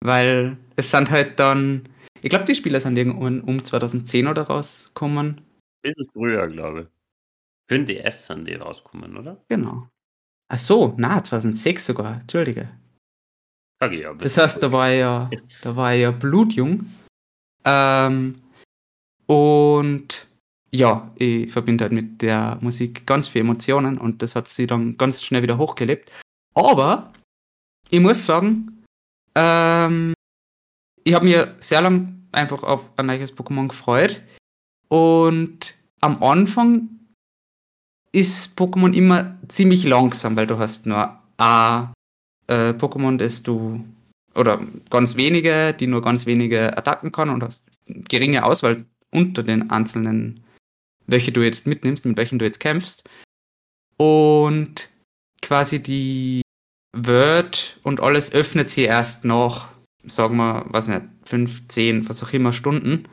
Weil 0.00 0.56
es 0.76 0.90
sind 0.90 1.10
halt 1.10 1.38
dann, 1.38 1.88
ich 2.20 2.30
glaube, 2.30 2.44
die 2.44 2.54
Spiele 2.54 2.80
sind 2.80 2.96
irgendwann 2.96 3.40
um 3.40 3.62
2010 3.62 4.26
oder 4.26 4.42
rausgekommen. 4.42 5.40
bisschen 5.82 6.08
früher, 6.12 6.48
glaube 6.48 6.82
ich. 6.82 6.86
Für 7.68 7.78
den 7.78 7.86
DS 7.86 8.26
sind 8.26 8.46
die 8.46 8.54
rausgekommen, 8.54 9.16
oder? 9.16 9.42
Genau. 9.48 9.88
Ach 10.48 10.58
so, 10.58 10.94
na, 10.98 11.22
2006 11.22 11.86
sogar, 11.86 12.20
entschuldige. 12.20 12.68
Sag 13.80 13.92
ich 13.92 14.02
ja. 14.02 14.12
Das 14.14 14.36
heißt, 14.36 14.62
da 14.62 14.70
war 14.70 14.90
ich 14.90 14.98
ja, 14.98 15.30
da 15.62 15.74
war 15.74 15.94
ich 15.94 16.02
ja 16.02 16.10
blutjung. 16.10 16.86
Ähm, 17.64 18.42
und 19.26 20.28
ja, 20.74 21.10
ich 21.16 21.52
verbinde 21.52 21.84
halt 21.84 21.92
mit 21.92 22.22
der 22.22 22.58
Musik 22.60 23.06
ganz 23.06 23.28
viele 23.28 23.44
Emotionen 23.44 23.98
und 23.98 24.22
das 24.22 24.34
hat 24.34 24.48
sie 24.48 24.66
dann 24.66 24.96
ganz 24.96 25.22
schnell 25.22 25.42
wieder 25.42 25.58
hochgelebt. 25.58 26.10
Aber 26.54 27.12
ich 27.90 28.00
muss 28.00 28.24
sagen, 28.24 28.82
ähm, 29.34 30.14
ich 31.04 31.14
habe 31.14 31.26
mir 31.26 31.56
sehr 31.58 31.82
lang 31.82 32.26
einfach 32.32 32.62
auf 32.62 32.90
ein 32.96 33.06
neues 33.06 33.36
Pokémon 33.36 33.68
gefreut. 33.68 34.22
Und 34.88 35.74
am 36.00 36.22
Anfang 36.22 36.88
ist 38.12 38.58
Pokémon 38.58 38.92
immer 38.92 39.38
ziemlich 39.48 39.84
langsam, 39.84 40.36
weil 40.36 40.46
du 40.46 40.58
hast 40.58 40.86
nur 40.86 41.18
ein 41.36 41.92
äh, 42.46 42.70
Pokémon, 42.70 43.16
das 43.16 43.42
du 43.42 43.84
oder 44.34 44.60
ganz 44.88 45.16
wenige, 45.16 45.74
die 45.74 45.86
nur 45.86 46.00
ganz 46.00 46.24
wenige 46.24 46.76
Attacken 46.76 47.12
kann 47.12 47.28
und 47.28 47.42
hast 47.42 47.66
geringe 47.86 48.44
Auswahl 48.44 48.86
unter 49.10 49.42
den 49.42 49.70
einzelnen 49.70 50.42
welche 51.06 51.32
du 51.32 51.42
jetzt 51.42 51.66
mitnimmst, 51.66 52.04
mit 52.04 52.16
welchen 52.16 52.38
du 52.38 52.44
jetzt 52.44 52.60
kämpfst. 52.60 53.08
Und 53.96 54.90
quasi 55.40 55.82
die 55.82 56.42
Word 56.96 57.78
und 57.82 58.00
alles 58.00 58.32
öffnet 58.32 58.68
sie 58.68 58.82
erst 58.82 59.24
nach, 59.24 59.68
sagen 60.04 60.36
wir, 60.36 60.66
was 60.68 60.88
nicht, 60.88 61.02
5, 61.26 61.68
10, 61.68 62.08
was 62.08 62.22
auch 62.22 62.32
immer 62.32 62.52
Stunden. 62.52 63.08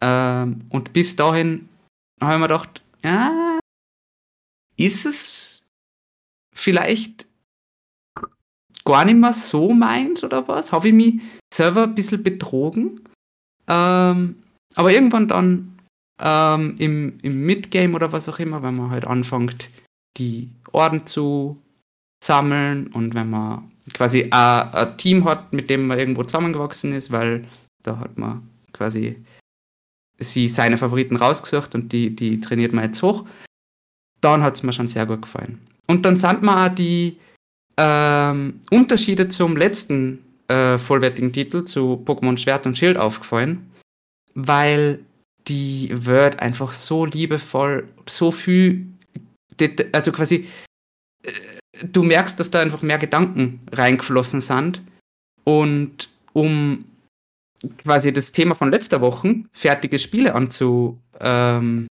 Ähm, 0.00 0.64
und 0.68 0.92
bis 0.92 1.16
dahin 1.16 1.68
habe 2.20 2.34
ich 2.34 2.38
mir 2.38 2.48
gedacht, 2.48 2.82
ja, 3.02 3.58
ist 4.76 5.06
es 5.06 5.66
vielleicht 6.54 7.26
gar 8.84 9.04
nicht 9.04 9.16
mehr 9.16 9.32
so 9.32 9.72
meins 9.72 10.24
oder 10.24 10.48
was? 10.48 10.72
Habe 10.72 10.88
ich 10.88 10.94
mich 10.94 11.20
selber 11.52 11.84
ein 11.84 11.94
bisschen 11.94 12.22
betrogen? 12.22 13.08
Ähm, 13.66 14.42
aber 14.74 14.92
irgendwann 14.92 15.28
dann 15.28 15.77
ähm, 16.20 16.76
im, 16.78 17.18
im 17.22 17.42
Midgame 17.42 17.94
oder 17.94 18.12
was 18.12 18.28
auch 18.28 18.38
immer, 18.38 18.62
wenn 18.62 18.76
man 18.76 18.90
halt 18.90 19.04
anfängt, 19.06 19.70
die 20.16 20.50
Orden 20.72 21.06
zu 21.06 21.60
sammeln 22.22 22.88
und 22.88 23.14
wenn 23.14 23.30
man 23.30 23.70
quasi 23.92 24.24
ein, 24.30 24.30
ein 24.72 24.98
Team 24.98 25.24
hat, 25.24 25.52
mit 25.52 25.70
dem 25.70 25.86
man 25.86 25.98
irgendwo 25.98 26.24
zusammengewachsen 26.24 26.92
ist, 26.92 27.12
weil 27.12 27.46
da 27.82 27.98
hat 27.98 28.18
man 28.18 28.48
quasi 28.72 29.16
sie 30.18 30.48
seine 30.48 30.78
Favoriten 30.78 31.16
rausgesucht 31.16 31.74
und 31.74 31.92
die, 31.92 32.14
die 32.14 32.40
trainiert 32.40 32.72
man 32.72 32.84
jetzt 32.84 33.02
hoch. 33.02 33.24
Dann 34.20 34.42
hat 34.42 34.56
es 34.56 34.62
mir 34.64 34.72
schon 34.72 34.88
sehr 34.88 35.06
gut 35.06 35.22
gefallen. 35.22 35.60
Und 35.86 36.04
dann 36.04 36.16
sind 36.16 36.42
mir 36.42 36.66
auch 36.66 36.74
die 36.74 37.18
ähm, 37.76 38.60
Unterschiede 38.70 39.28
zum 39.28 39.56
letzten 39.56 40.18
äh, 40.48 40.76
vollwertigen 40.76 41.32
Titel, 41.32 41.64
zu 41.64 42.02
Pokémon 42.04 42.36
Schwert 42.36 42.66
und 42.66 42.76
Schild, 42.76 42.96
aufgefallen, 42.96 43.70
weil 44.34 44.98
die 45.48 45.90
Word 46.06 46.38
einfach 46.40 46.72
so 46.72 47.04
liebevoll, 47.04 47.88
so 48.06 48.30
viel, 48.30 48.86
also 49.92 50.12
quasi, 50.12 50.48
äh, 51.22 51.32
du 51.84 52.02
merkst, 52.02 52.38
dass 52.38 52.50
da 52.50 52.60
einfach 52.60 52.82
mehr 52.82 52.98
Gedanken 52.98 53.60
reingeflossen 53.72 54.40
sind. 54.40 54.82
Und 55.44 56.10
um 56.32 56.84
quasi 57.78 58.12
das 58.12 58.32
Thema 58.32 58.54
von 58.54 58.70
letzter 58.70 59.00
Woche, 59.00 59.44
fertige 59.52 59.98
Spiele 59.98 60.34
anzu, 60.34 61.00
ähm, 61.20 61.86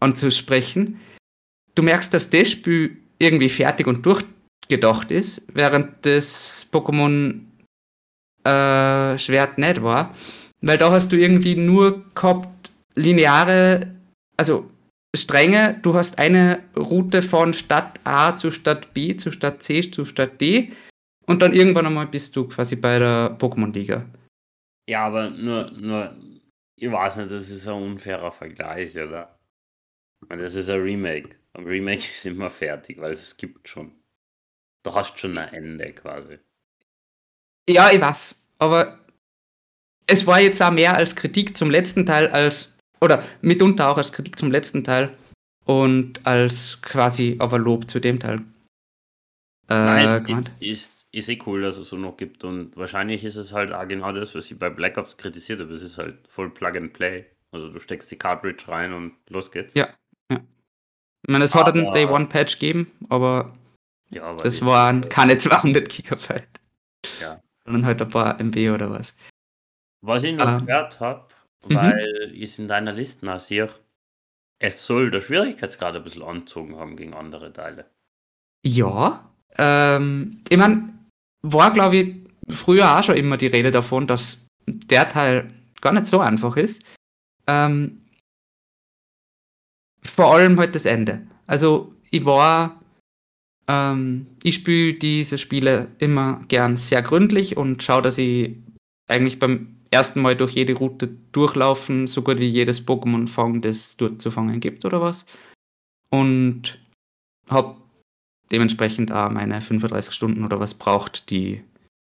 anzusprechen, 0.00 1.00
du 1.74 1.82
merkst, 1.82 2.12
dass 2.14 2.30
das 2.30 2.50
Spiel 2.50 2.96
irgendwie 3.18 3.48
fertig 3.48 3.86
und 3.86 4.04
durchgedacht 4.06 5.10
ist, 5.10 5.42
während 5.52 6.04
das 6.06 6.66
Pokémon 6.72 7.40
äh, 8.44 9.18
Schwert 9.18 9.58
nicht 9.58 9.82
war. 9.82 10.14
Weil 10.62 10.78
da 10.78 10.90
hast 10.90 11.12
du 11.12 11.16
irgendwie 11.16 11.56
nur 11.56 12.04
gehabt 12.14 12.72
lineare, 12.94 13.94
also 14.36 14.70
Stränge, 15.14 15.78
du 15.82 15.94
hast 15.94 16.18
eine 16.18 16.62
Route 16.76 17.22
von 17.22 17.52
Stadt 17.52 18.00
A 18.04 18.34
zu 18.34 18.50
Stadt 18.50 18.94
B 18.94 19.14
zu 19.16 19.30
Stadt 19.30 19.62
C 19.62 19.90
zu 19.90 20.04
Stadt 20.04 20.40
D 20.40 20.72
und 21.26 21.42
dann 21.42 21.52
irgendwann 21.52 21.86
einmal 21.86 22.06
bist 22.06 22.34
du 22.36 22.48
quasi 22.48 22.76
bei 22.76 22.98
der 22.98 23.36
Pokémon-Liga. 23.38 24.06
Ja, 24.88 25.06
aber 25.06 25.30
nur, 25.30 25.70
nur, 25.72 26.16
ich 26.76 26.90
weiß 26.90 27.16
nicht, 27.16 27.30
das 27.30 27.50
ist 27.50 27.68
ein 27.68 27.82
unfairer 27.82 28.32
Vergleich, 28.32 28.96
oder? 28.96 29.38
Das 30.28 30.54
ist 30.54 30.70
ein 30.70 30.80
Remake. 30.80 31.36
Ein 31.54 31.64
Remake 31.64 31.98
ist 32.12 32.26
immer 32.26 32.50
fertig, 32.50 33.00
weil 33.00 33.12
es 33.12 33.36
gibt 33.36 33.68
schon. 33.68 33.92
Du 34.84 34.94
hast 34.94 35.18
schon 35.18 35.38
ein 35.38 35.52
Ende 35.52 35.92
quasi. 35.92 36.38
Ja, 37.68 37.90
ich 37.92 38.00
weiß. 38.00 38.36
Aber 38.58 38.98
es 40.06 40.26
war 40.26 40.40
jetzt 40.40 40.62
auch 40.62 40.70
mehr 40.70 40.96
als 40.96 41.16
Kritik 41.16 41.56
zum 41.56 41.70
letzten 41.70 42.06
Teil 42.06 42.28
als, 42.28 42.72
oder 43.00 43.22
mitunter 43.40 43.88
auch 43.88 43.96
als 43.96 44.12
Kritik 44.12 44.38
zum 44.38 44.50
letzten 44.50 44.84
Teil 44.84 45.16
und 45.64 46.24
als 46.26 46.80
quasi 46.82 47.36
aber 47.38 47.58
Lob 47.58 47.88
zu 47.88 48.00
dem 48.00 48.18
Teil. 48.18 48.42
Äh, 49.68 49.74
Nein, 49.74 50.26
ist, 50.26 50.52
ist, 50.60 51.06
ist 51.12 51.28
eh 51.28 51.38
cool, 51.46 51.62
dass 51.62 51.78
es 51.78 51.88
so 51.88 51.96
noch 51.96 52.16
gibt 52.16 52.44
und 52.44 52.76
wahrscheinlich 52.76 53.24
ist 53.24 53.36
es 53.36 53.52
halt 53.52 53.72
auch 53.72 53.86
genau 53.86 54.12
das, 54.12 54.34
was 54.34 54.50
ich 54.50 54.58
bei 54.58 54.70
Black 54.70 54.98
Ops 54.98 55.16
kritisiert 55.16 55.60
habe. 55.60 55.72
Es 55.72 55.82
ist 55.82 55.98
halt 55.98 56.16
voll 56.28 56.50
Plug 56.50 56.76
and 56.76 56.92
Play. 56.92 57.24
Also 57.52 57.68
du 57.68 57.80
steckst 57.80 58.10
die 58.10 58.16
Cartridge 58.16 58.66
rein 58.66 58.92
und 58.92 59.12
los 59.28 59.50
geht's. 59.50 59.74
Ja, 59.74 59.88
ja. 60.30 60.38
Ich 60.38 61.30
meine, 61.30 61.44
es 61.44 61.54
aber, 61.54 61.66
hat 61.66 61.74
einen 61.74 61.92
Day 61.92 62.06
One 62.06 62.26
Patch 62.26 62.58
gegeben, 62.58 62.90
aber, 63.08 63.54
ja, 64.10 64.24
aber 64.24 64.42
das 64.42 64.64
waren 64.64 65.08
keine 65.08 65.38
200 65.38 65.88
Gigabyte. 65.88 66.60
Ja. 67.20 67.40
Sondern 67.64 67.86
halt 67.86 68.02
ein 68.02 68.08
paar 68.08 68.40
MB 68.40 68.56
oder 68.74 68.90
was. 68.90 69.14
Was 70.04 70.24
ich 70.24 70.34
noch 70.34 70.46
ah. 70.46 70.58
gehört 70.58 71.00
habe, 71.00 71.28
mhm. 71.66 71.74
weil 71.74 72.32
ich 72.34 72.50
es 72.50 72.58
in 72.58 72.68
deiner 72.68 72.92
Liste 72.92 73.38
sehe, 73.38 73.68
es 74.58 74.84
soll 74.84 75.10
der 75.10 75.20
Schwierigkeitsgrad 75.20 75.96
ein 75.96 76.04
bisschen 76.04 76.22
anzogen 76.22 76.76
haben 76.76 76.96
gegen 76.96 77.14
andere 77.14 77.52
Teile. 77.52 77.90
Ja, 78.64 79.32
ähm, 79.56 80.42
ich 80.48 80.58
meine, 80.58 80.92
war 81.42 81.72
glaube 81.72 81.96
ich 81.96 82.16
früher 82.54 82.96
auch 82.98 83.02
schon 83.02 83.16
immer 83.16 83.36
die 83.36 83.48
Rede 83.48 83.70
davon, 83.70 84.06
dass 84.06 84.44
der 84.66 85.08
Teil 85.08 85.50
gar 85.80 85.92
nicht 85.92 86.06
so 86.06 86.20
einfach 86.20 86.56
ist. 86.56 86.84
Ähm, 87.46 88.06
vor 90.02 90.34
allem 90.34 90.58
halt 90.58 90.74
das 90.74 90.84
Ende. 90.84 91.26
Also 91.46 91.94
ich 92.10 92.24
war, 92.24 92.80
ähm, 93.68 94.26
ich 94.42 94.56
spiele 94.56 94.94
diese 94.94 95.38
Spiele 95.38 95.88
immer 95.98 96.44
gern 96.48 96.76
sehr 96.76 97.02
gründlich 97.02 97.56
und 97.56 97.82
schaue, 97.82 98.02
dass 98.02 98.18
ich 98.18 98.56
eigentlich 99.08 99.38
beim 99.38 99.81
ersten 99.92 100.20
Mal 100.20 100.36
durch 100.36 100.52
jede 100.52 100.74
Route 100.74 101.08
durchlaufen, 101.32 102.06
so 102.06 102.22
gut 102.22 102.38
wie 102.38 102.46
jedes 102.46 102.84
Pokémon 102.84 103.28
fangen, 103.28 103.60
das 103.60 103.96
dort 103.96 104.20
zu 104.20 104.30
fangen 104.30 104.60
gibt 104.60 104.84
oder 104.84 105.00
was. 105.00 105.26
Und 106.10 106.78
habe 107.48 107.76
dementsprechend 108.50 109.12
auch 109.12 109.30
meine 109.30 109.60
35 109.60 110.12
Stunden 110.12 110.44
oder 110.44 110.60
was 110.60 110.74
braucht, 110.74 111.30
die 111.30 111.62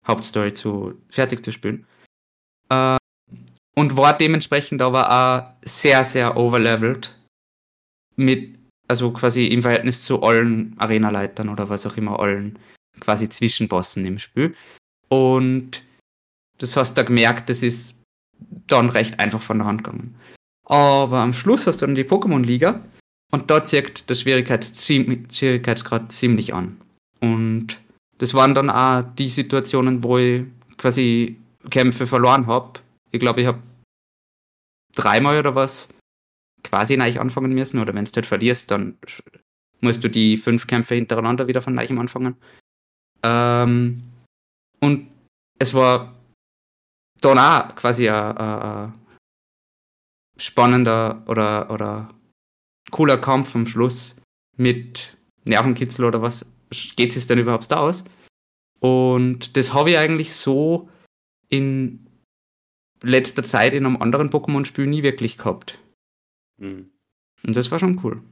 Hauptstory 0.07 0.53
zu 0.53 0.95
fertig 1.09 1.45
zu 1.45 1.53
spielen. 1.53 1.87
Äh, 2.69 2.97
und 3.75 3.97
war 3.97 4.17
dementsprechend 4.17 4.81
aber 4.81 5.11
auch 5.11 5.53
sehr, 5.65 6.05
sehr 6.05 6.37
overlevelt 6.37 7.15
mit, 8.17 8.59
also 8.89 9.13
quasi 9.13 9.47
im 9.47 9.63
Verhältnis 9.63 10.05
zu 10.05 10.23
allen 10.23 10.75
Arenaleitern 10.79 11.49
oder 11.51 11.69
was 11.69 11.87
auch 11.87 11.97
immer, 11.97 12.19
allen 12.21 12.59
quasi 13.01 13.29
Zwischenbossen 13.29 14.05
im 14.07 14.19
Spiel. 14.19 14.55
Und 15.09 15.83
das 16.59 16.77
hast 16.77 16.97
du 16.97 17.05
gemerkt, 17.05 17.49
das 17.49 17.63
ist 17.63 18.01
dann 18.67 18.91
recht 18.91 19.19
einfach 19.21 19.41
von 19.41 19.59
der 19.59 19.67
Hand 19.67 19.85
gegangen. 19.85 20.15
Aber 20.65 21.19
am 21.19 21.33
Schluss 21.33 21.67
hast 21.67 21.81
du 21.83 21.87
dann 21.87 21.95
die 21.95 22.05
Pokémon-Liga 22.05 22.81
und 23.33 23.51
da 23.51 23.63
zeigt 23.63 24.11
der 24.11 24.15
Schwierigkeits 24.15 24.85
Schwierigkeitsgrad 24.87 26.11
ziemlich 26.11 26.55
an. 26.55 26.77
Und 27.21 27.79
das 28.19 28.35
waren 28.35 28.55
dann 28.55 28.71
auch 28.71 29.05
die 29.17 29.29
Situationen, 29.29 30.03
wo 30.03 30.19
ich 30.19 30.45
quasi 30.77 31.37
Kämpfe 31.71 32.07
verloren 32.07 32.47
habe. 32.47 32.81
Ich 33.11 33.21
glaube, 33.21 33.41
ich 33.41 33.47
habe 33.47 33.63
dreimal 34.95 35.39
oder 35.39 35.55
was 35.55 35.89
quasi 36.65 36.97
neu 36.97 37.19
anfangen 37.19 37.53
müssen. 37.53 37.79
Oder 37.79 37.95
wenn 37.95 38.05
du 38.05 38.13
halt 38.13 38.27
verlierst, 38.27 38.71
dann 38.71 38.99
musst 39.81 40.03
du 40.03 40.09
die 40.09 40.37
fünf 40.37 40.67
Kämpfe 40.67 40.95
hintereinander 40.95 41.47
wieder 41.47 41.63
von 41.63 41.75
neu 41.75 41.87
anfangen. 41.87 42.37
Ähm, 43.23 44.03
und 44.81 45.09
es 45.59 45.75
war 45.75 46.16
dann 47.21 47.39
auch 47.39 47.75
quasi 47.75 48.09
ein, 48.09 48.37
ein 48.37 48.95
spannender 50.37 51.23
oder, 51.27 51.71
oder 51.71 52.09
cooler 52.91 53.19
Kampf 53.19 53.55
am 53.55 53.67
Schluss 53.67 54.17
mit 54.57 55.17
Nervenkitzel 55.45 56.05
oder 56.05 56.23
was 56.23 56.47
geht 56.97 57.17
es 57.17 57.27
denn 57.27 57.39
überhaupt 57.39 57.73
aus? 57.73 58.05
Und 58.81 59.57
das 59.57 59.73
habe 59.73 59.91
ich 59.91 59.99
eigentlich 59.99 60.35
so 60.35 60.89
in 61.49 62.07
letzter 63.03 63.43
Zeit 63.43 63.73
in 63.73 63.87
einem 63.87 64.01
anderen 64.01 64.31
Pokémon-Spiel 64.31 64.87
nie 64.87 65.03
wirklich 65.03 65.39
gehabt. 65.39 65.79
Mhm. 66.59 66.91
Und 67.45 67.57
das 67.57 67.71
war 67.71 67.79
schon 67.79 68.01
cool. 68.05 68.23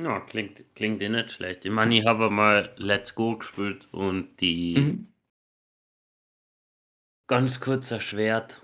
Ja, 0.00 0.20
klingt, 0.20 0.64
klingt 0.76 1.02
eh 1.02 1.08
nicht 1.08 1.32
schlecht. 1.32 1.64
Ich 1.64 1.72
meine, 1.72 1.98
ich 1.98 2.06
habe 2.06 2.30
mal 2.30 2.72
Let's 2.76 3.14
Go 3.14 3.36
gespielt 3.36 3.88
und 3.90 4.40
die 4.40 4.76
mhm. 4.78 5.08
Ganz 7.28 7.60
kurz 7.60 7.90
erschwert, 7.90 8.62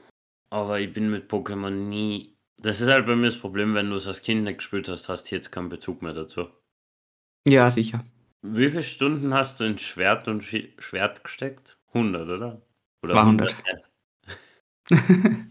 aber 0.50 0.80
ich 0.80 0.92
bin 0.92 1.10
mit 1.10 1.30
Pokémon 1.30 1.70
nie 1.70 2.34
Das 2.56 2.80
ist 2.80 2.88
halt 2.88 3.06
bei 3.06 3.14
mir 3.14 3.26
das 3.26 3.38
Problem, 3.38 3.74
wenn 3.74 3.90
du 3.90 3.96
es 3.96 4.06
als 4.06 4.22
Kind 4.22 4.44
nicht 4.44 4.58
gespielt 4.58 4.88
hast, 4.88 5.08
hast 5.10 5.30
du 5.30 5.34
jetzt 5.34 5.52
keinen 5.52 5.68
Bezug 5.68 6.00
mehr 6.00 6.14
dazu. 6.14 6.48
Ja, 7.46 7.70
sicher. 7.70 8.02
Wie 8.40 8.70
viele 8.70 8.82
Stunden 8.82 9.34
hast 9.34 9.60
du 9.60 9.64
in 9.64 9.78
Schwert 9.78 10.28
und 10.28 10.42
Schi 10.42 10.74
Schwert 10.78 11.22
gesteckt? 11.24 11.78
100, 11.88 12.28
oder? 12.28 12.62
Oder 13.02 13.14
War 13.14 13.22
100. 13.22 13.54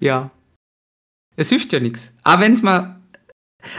ja. 0.00 0.30
Es 1.36 1.48
hilft 1.50 1.72
ja 1.72 1.80
nichts. 1.80 2.12
Aber 2.24 2.42
wenn 2.42 2.54
es 2.54 2.62
mal. 2.62 3.00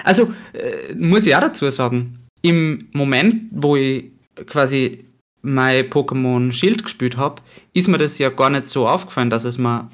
Also, 0.03 0.33
äh, 0.53 0.93
muss 0.95 1.25
ich 1.27 1.35
auch 1.35 1.41
dazu 1.41 1.69
sagen, 1.69 2.27
im 2.41 2.89
Moment, 2.93 3.49
wo 3.51 3.75
ich 3.75 4.11
quasi 4.45 5.06
mein 5.47 5.89
Pokémon 5.89 6.51
Schild 6.51 6.83
gespielt 6.83 7.17
habe, 7.17 7.41
ist 7.73 7.87
mir 7.87 7.97
das 7.97 8.19
ja 8.19 8.29
gar 8.29 8.49
nicht 8.49 8.65
so 8.65 8.87
aufgefallen, 8.87 9.29
dass 9.29 9.43
es 9.43 9.57
mir 9.57 9.89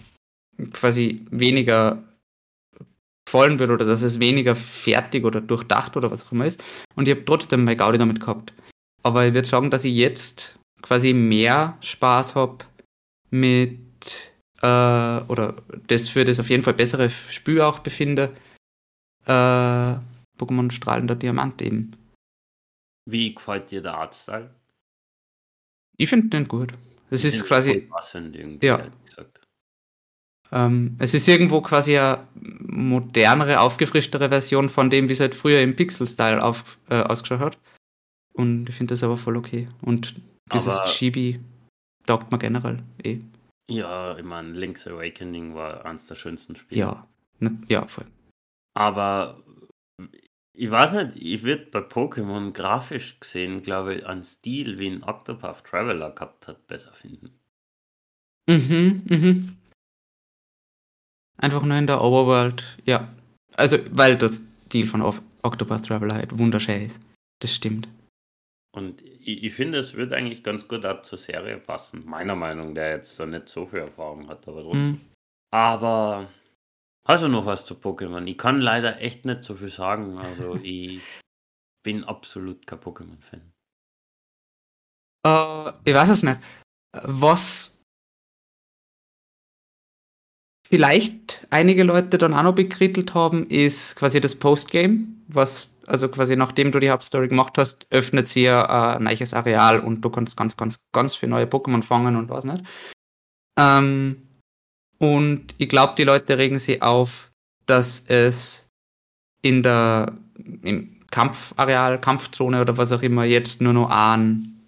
quasi 0.73 1.25
weniger 1.31 2.03
gefallen 3.25 3.59
wird 3.59 3.69
oder 3.69 3.85
dass 3.85 4.01
es 4.01 4.19
weniger 4.19 4.55
fertig 4.55 5.23
oder 5.23 5.41
durchdacht 5.41 5.95
oder 5.95 6.11
was 6.11 6.25
auch 6.25 6.31
immer 6.31 6.45
ist. 6.45 6.63
Und 6.95 7.07
ich 7.07 7.15
habe 7.15 7.25
trotzdem 7.25 7.63
mein 7.63 7.77
Gaudi 7.77 7.97
damit 7.97 8.19
gehabt. 8.19 8.53
Aber 9.03 9.25
ich 9.25 9.33
würde 9.33 9.47
sagen, 9.47 9.69
dass 9.69 9.85
ich 9.85 9.95
jetzt 9.95 10.59
quasi 10.81 11.13
mehr 11.13 11.77
Spaß 11.81 12.35
habe 12.35 12.65
mit 13.29 14.33
äh, 14.61 14.65
oder 15.27 15.55
das 15.87 16.09
für 16.09 16.25
das 16.25 16.39
auf 16.39 16.49
jeden 16.49 16.63
Fall 16.63 16.73
bessere 16.73 17.09
Spiel 17.09 17.61
auch 17.61 17.79
befinde. 17.79 18.33
Äh, 19.25 19.95
Pokémon 20.37 20.71
strahlender 20.71 21.15
Diamant 21.15 21.61
eben. 21.61 21.95
Wie 23.05 23.33
gefällt 23.33 23.71
dir 23.71 23.81
der 23.81 23.95
Artstyle? 23.95 24.53
Ich 25.97 26.09
finde 26.09 26.27
den 26.29 26.47
gut. 26.47 26.73
Es 27.09 27.23
ist 27.23 27.45
quasi, 27.45 27.81
passend 27.81 28.35
irgendwie, 28.35 28.65
Ja. 28.65 28.87
ähm, 30.51 30.95
es 30.99 31.13
ist 31.13 31.27
irgendwo 31.27 31.61
quasi 31.61 31.97
eine 31.97 32.27
modernere, 32.35 33.59
aufgefrischtere 33.59 34.29
Version 34.29 34.69
von 34.69 34.89
dem, 34.89 35.09
wie 35.09 35.13
es 35.13 35.19
halt 35.19 35.35
früher 35.35 35.61
im 35.61 35.75
Pixel-Style 35.75 36.37
äh, 36.89 37.01
ausgeschaut 37.01 37.39
hat. 37.39 37.57
Und 38.35 38.67
ich 38.69 38.75
finde 38.75 38.93
das 38.93 39.03
aber 39.03 39.17
voll 39.17 39.37
okay. 39.37 39.67
Und 39.81 40.15
dieses 40.51 40.75
Aber- 40.79 40.85
Chibi 40.87 41.39
taugt 42.07 42.31
mir 42.31 42.39
generell 42.39 42.81
eh. 43.03 43.19
Ja, 43.69 44.17
ich 44.17 44.25
meine, 44.25 44.49
Link's 44.51 44.85
Awakening 44.87 45.55
war 45.55 45.85
eines 45.85 46.07
der 46.07 46.15
schönsten 46.15 46.55
Spiele. 46.55 46.81
Ja, 46.81 47.07
ne, 47.39 47.57
ja, 47.69 47.87
voll. 47.87 48.05
Aber 48.75 49.41
ich 50.55 50.69
weiß 50.69 50.93
nicht, 50.93 51.15
ich 51.15 51.43
würde 51.43 51.65
bei 51.65 51.79
Pokémon 51.79 52.51
grafisch 52.51 53.19
gesehen, 53.19 53.61
glaube 53.61 53.95
ich, 53.95 54.05
einen 54.05 54.23
Stil, 54.23 54.77
wie 54.79 54.87
ein 54.89 55.03
Octopath 55.03 55.63
Traveler 55.65 56.11
gehabt 56.11 56.47
hat, 56.47 56.67
besser 56.67 56.93
finden. 56.93 57.39
Mhm, 58.47 59.03
mhm. 59.09 59.57
Einfach 61.37 61.63
nur 61.63 61.77
in 61.77 61.87
der 61.87 62.01
Overworld, 62.01 62.77
ja. 62.85 63.13
Also, 63.55 63.77
weil 63.91 64.17
das 64.17 64.43
Stil 64.67 64.87
von 64.87 65.01
O- 65.01 65.15
Octopath 65.41 65.85
Traveler 65.85 66.15
halt 66.15 66.37
wunderschön 66.37 66.85
ist. 66.85 67.01
Das 67.41 67.53
stimmt. 67.53 67.87
Und 68.75 69.01
ich, 69.01 69.43
ich 69.43 69.53
finde, 69.53 69.77
es 69.79 69.93
wird 69.95 70.13
eigentlich 70.13 70.43
ganz 70.43 70.67
gut 70.67 70.85
auch 70.85 71.01
zur 71.03 71.17
Serie 71.17 71.57
passen. 71.57 72.05
Meiner 72.05 72.35
Meinung, 72.35 72.73
der 72.73 72.91
jetzt 72.91 73.19
da 73.19 73.25
nicht 73.25 73.49
so 73.49 73.65
viel 73.65 73.79
Erfahrung 73.79 74.27
hat, 74.27 74.47
aber 74.47 74.61
trotzdem. 74.61 74.91
Mhm. 74.91 75.01
Aber 75.51 76.29
hast 77.07 77.23
du 77.23 77.27
noch 77.27 77.45
was 77.45 77.65
zu 77.65 77.75
Pokémon? 77.75 78.25
Ich 78.27 78.37
kann 78.37 78.61
leider 78.61 79.01
echt 79.01 79.25
nicht 79.25 79.43
so 79.43 79.55
viel 79.55 79.69
sagen. 79.69 80.17
Also 80.17 80.55
ich 80.63 81.01
bin 81.83 82.03
absolut 82.03 82.65
kein 82.65 82.79
Pokémon-Fan. 82.79 83.53
Äh, 85.25 85.73
ich 85.85 85.93
weiß 85.93 86.09
es 86.09 86.23
nicht. 86.23 86.39
Was 87.03 87.77
vielleicht 90.73 91.45
einige 91.49 91.83
Leute 91.83 92.17
dann 92.17 92.33
auch 92.33 92.43
noch 92.43 92.55
bekrittelt 92.55 93.13
haben, 93.13 93.47
ist 93.47 93.95
quasi 93.95 94.21
das 94.21 94.35
Postgame, 94.35 95.07
was, 95.27 95.77
also 95.85 96.09
quasi 96.09 96.35
nachdem 96.35 96.71
du 96.71 96.79
die 96.79 96.89
Hauptstory 96.89 97.27
gemacht 97.27 97.57
hast, 97.57 97.85
öffnet 97.91 98.27
sie 98.27 98.43
ja 98.43 98.95
ein 98.95 99.03
neues 99.03 99.33
Areal 99.33 99.79
und 99.79 100.01
du 100.01 100.09
kannst 100.09 100.35
ganz, 100.37 100.57
ganz, 100.57 100.79
ganz 100.91 101.15
viele 101.15 101.31
neue 101.31 101.45
Pokémon 101.45 101.83
fangen 101.83 102.15
und 102.15 102.29
was 102.29 102.43
nicht. 102.45 102.63
Ähm, 103.59 104.27
und 105.03 105.53
ich 105.57 105.67
glaube, 105.67 105.95
die 105.97 106.05
Leute 106.05 106.37
regen 106.37 106.59
sich 106.59 106.81
auf, 106.81 107.29
dass 107.65 108.05
es 108.07 108.69
in 109.41 109.61
der 109.61 110.13
im 110.61 111.01
Kampfareal, 111.11 111.99
Kampfzone 111.99 112.61
oder 112.61 112.77
was 112.77 112.93
auch 112.93 113.01
immer 113.01 113.25
jetzt 113.25 113.59
nur 113.59 113.73
noch 113.73 113.89
einen 113.89 114.65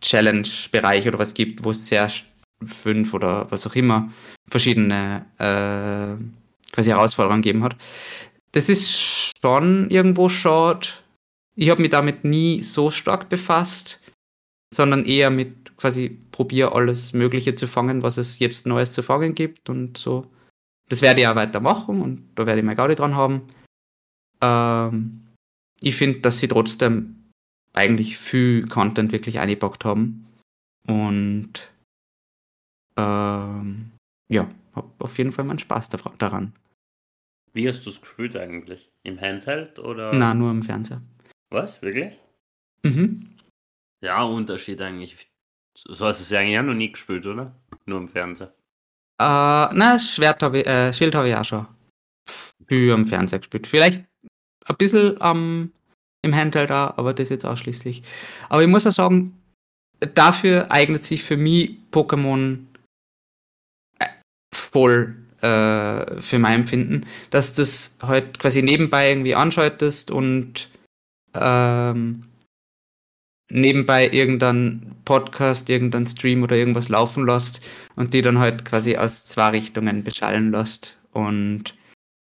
Challenge-Bereich 0.00 1.08
oder 1.08 1.18
was 1.18 1.34
gibt, 1.34 1.64
wo 1.64 1.72
es 1.72 1.88
sehr 1.88 2.08
fünf 2.64 3.12
oder 3.12 3.50
was 3.50 3.66
auch 3.66 3.74
immer 3.74 4.12
verschiedene 4.48 5.26
äh, 5.38 6.14
quasi 6.72 6.90
Herausforderungen 6.90 7.42
gegeben 7.42 7.64
hat. 7.64 7.74
Das 8.52 8.68
ist 8.68 9.34
schon 9.42 9.90
irgendwo 9.90 10.28
schade. 10.28 10.86
Ich 11.56 11.70
habe 11.70 11.82
mich 11.82 11.90
damit 11.90 12.22
nie 12.22 12.62
so 12.62 12.92
stark 12.92 13.28
befasst, 13.28 14.00
sondern 14.72 15.04
eher 15.04 15.30
mit 15.30 15.76
quasi 15.76 16.18
probier 16.30 16.74
alles 16.74 17.12
Mögliche 17.12 17.54
zu 17.54 17.66
fangen, 17.66 18.02
was 18.02 18.16
es 18.16 18.38
jetzt 18.38 18.66
Neues 18.66 18.92
zu 18.92 19.02
fangen 19.02 19.34
gibt 19.34 19.68
und 19.68 19.98
so. 19.98 20.30
Das 20.88 21.02
werde 21.02 21.20
ich 21.20 21.26
auch 21.26 21.36
weitermachen 21.36 22.00
und 22.02 22.28
da 22.34 22.46
werde 22.46 22.60
ich 22.60 22.64
mein 22.66 22.76
Gaudi 22.76 22.94
dran 22.94 23.14
haben. 23.16 23.42
Ähm, 24.40 25.26
ich 25.80 25.96
finde, 25.96 26.20
dass 26.20 26.40
sie 26.40 26.48
trotzdem 26.48 27.16
eigentlich 27.72 28.18
viel 28.18 28.66
Content 28.66 29.12
wirklich 29.12 29.38
eingepackt 29.38 29.84
haben. 29.84 30.26
Und 30.86 31.70
ähm, 32.96 33.92
ja, 34.28 34.48
hab 34.74 35.00
auf 35.00 35.18
jeden 35.18 35.32
Fall 35.32 35.44
meinen 35.44 35.58
Spaß 35.58 35.90
da- 35.90 35.98
daran. 36.18 36.52
Wie 37.52 37.68
hast 37.68 37.86
du 37.86 37.90
es 37.90 38.00
gespielt 38.00 38.36
eigentlich? 38.36 38.90
Im 39.02 39.20
Handheld 39.20 39.78
oder? 39.78 40.12
Na, 40.14 40.34
nur 40.34 40.50
im 40.50 40.62
Fernseher. 40.62 41.02
Was? 41.50 41.82
Wirklich? 41.82 42.18
Mhm. 42.82 43.30
Ja, 44.02 44.22
Unterschied 44.22 44.80
eigentlich. 44.80 45.28
So 45.76 46.06
hast 46.06 46.20
du 46.20 46.24
es 46.24 46.30
ja 46.30 46.40
eigentlich 46.40 46.58
auch 46.58 46.64
noch 46.64 46.74
nie 46.74 46.92
gespielt, 46.92 47.26
oder? 47.26 47.54
Nur 47.86 47.98
im 47.98 48.08
Fernseher. 48.08 48.54
Äh, 49.20 49.74
na, 49.74 49.98
Schwert 49.98 50.42
habe 50.42 50.60
ich, 50.60 50.66
äh, 50.66 50.92
Schild 50.92 51.14
habe 51.14 51.28
ich 51.28 51.36
auch 51.36 51.44
schon 51.44 51.66
viel 52.66 52.92
am 52.92 53.06
Fernseher 53.06 53.40
gespielt. 53.40 53.66
Vielleicht 53.66 54.04
ein 54.64 54.76
bisschen 54.76 55.20
am 55.20 55.72
im 56.22 56.34
Handheld 56.34 56.70
da, 56.70 56.94
aber 56.96 57.14
das 57.14 57.30
jetzt 57.30 57.46
ausschließlich. 57.46 58.02
Aber 58.48 58.62
ich 58.62 58.68
muss 58.68 58.86
auch 58.86 58.92
sagen, 58.92 59.40
dafür 60.00 60.70
eignet 60.70 61.04
sich 61.04 61.22
für 61.22 61.36
mich 61.36 61.76
Pokémon 61.90 62.58
äh, 63.98 64.06
voll 64.54 65.16
äh, 65.40 66.20
für 66.20 66.38
mein 66.38 66.60
Empfinden, 66.60 67.06
dass 67.30 67.54
das 67.54 67.96
halt 68.02 68.38
quasi 68.38 68.62
nebenbei 68.62 69.10
irgendwie 69.10 69.34
anschaltest 69.34 70.10
und 70.10 70.68
ähm, 71.34 72.29
nebenbei 73.50 74.08
irgendein 74.08 74.96
Podcast, 75.04 75.68
irgendein 75.68 76.06
Stream 76.06 76.42
oder 76.42 76.56
irgendwas 76.56 76.88
laufen 76.88 77.26
lässt 77.26 77.60
und 77.96 78.14
die 78.14 78.22
dann 78.22 78.38
halt 78.38 78.64
quasi 78.64 78.96
aus 78.96 79.26
zwei 79.26 79.50
Richtungen 79.50 80.04
beschallen 80.04 80.52
lässt 80.52 80.98
und 81.12 81.76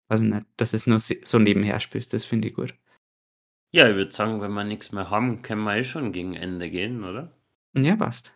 weiß 0.10 0.22
nicht, 0.22 0.48
dass 0.58 0.74
es 0.74 0.88
nur 0.88 1.00
so 1.00 1.40
nebenher 1.40 1.80
spielst, 1.80 2.14
das 2.14 2.26
finde 2.26 2.48
ich 2.48 2.54
gut. 2.54 2.74
Ja, 3.72 3.90
ich 3.90 3.96
würde 3.96 4.12
sagen, 4.12 4.42
wenn 4.42 4.54
wir 4.54 4.64
nichts 4.64 4.92
mehr 4.92 5.10
haben, 5.10 5.42
können 5.42 5.64
wir 5.64 5.76
eh 5.76 5.84
schon 5.84 6.12
gegen 6.12 6.36
Ende 6.36 6.70
gehen, 6.70 7.04
oder? 7.04 7.32
Ja, 7.76 7.96
passt. 7.96 8.34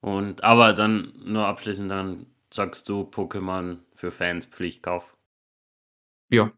Und 0.00 0.44
aber 0.44 0.72
dann 0.72 1.12
nur 1.24 1.46
abschließend, 1.46 1.90
dann 1.90 2.26
sagst 2.52 2.88
du 2.88 3.02
Pokémon 3.02 3.78
für 3.94 4.10
Fans 4.10 4.46
Pflichtkauf. 4.46 5.16
Ja. 6.28 6.52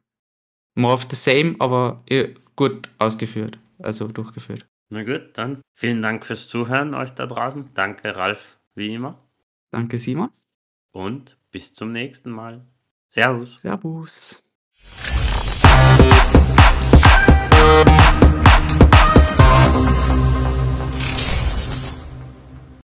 More 0.75 0.95
of 0.95 1.07
the 1.09 1.17
same, 1.17 1.55
aber 1.61 2.03
eh, 2.09 2.35
gut 2.57 2.89
ausgeführt, 2.99 3.59
also 3.79 4.09
durchgeführt. 4.09 4.67
Na 4.90 5.03
gut, 5.03 5.31
dann 5.35 5.62
vielen 5.73 6.03
Dank 6.03 6.27
fürs 6.27 6.49
Zuhören 6.49 6.94
euch 6.94 7.11
da 7.11 7.27
draußen. 7.27 7.70
Danke, 7.75 8.16
Ralf, 8.16 8.59
wie 8.75 8.94
immer. 8.94 9.18
Danke, 9.70 9.99
Simon. 9.99 10.31
Und 10.92 11.37
bis 11.51 11.73
zum 11.73 11.92
nächsten 11.92 12.31
Mal. 12.31 12.64
Servus. 13.09 13.61
Servus. 13.61 14.44